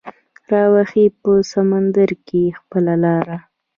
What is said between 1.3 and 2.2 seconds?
سمندر